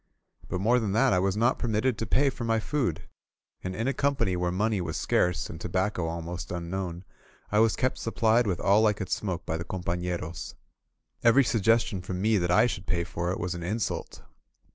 [0.49, 3.03] But more than that, I was not permitted to pay for my food;
[3.63, 6.49] and in a company where money was scarce and tobacco al 46 WHITE NIGHTS AT
[6.49, 7.03] ZARCA most unknown,
[7.51, 10.55] I was kept supplied with all I could smoke by the compafleros.
[11.23, 14.23] Every suggestion from me that I should pay for it was an insult.